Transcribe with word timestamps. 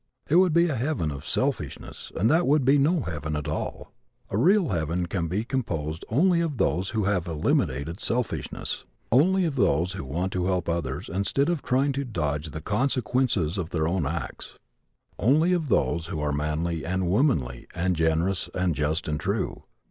It 0.27 0.37
would 0.37 0.51
be 0.51 0.67
a 0.67 0.73
heaven 0.73 1.11
of 1.11 1.27
selfishness 1.27 2.11
and 2.15 2.27
that 2.27 2.47
would 2.47 2.65
be 2.65 2.79
no 2.79 3.01
heaven 3.01 3.35
at 3.35 3.47
all. 3.47 3.91
A 4.31 4.35
real 4.39 4.69
heaven 4.69 5.05
can 5.05 5.27
be 5.27 5.43
composed 5.43 6.03
only 6.09 6.41
of 6.41 6.57
those 6.57 6.89
who 6.89 7.03
have 7.03 7.27
eliminated 7.27 7.99
selfishness; 7.99 8.83
only 9.11 9.45
of 9.45 9.55
those 9.57 9.93
who 9.93 10.03
want 10.03 10.33
to 10.33 10.47
help 10.47 10.67
others 10.67 11.07
instead 11.07 11.49
of 11.49 11.61
trying 11.61 11.91
to 11.91 12.03
dodge 12.03 12.49
the 12.49 12.61
consequences 12.61 13.59
of 13.59 13.69
their 13.69 13.87
own 13.87 14.07
acts; 14.07 14.57
only 15.19 15.53
of 15.53 15.67
those 15.67 16.07
who 16.07 16.19
are 16.19 16.33
manly 16.33 16.83
and 16.83 17.07
womanly 17.07 17.67
and 17.75 17.95
generous 17.95 18.49
and 18.55 18.73
just 18.73 19.07
and 19.07 19.19
true. 19.19 19.65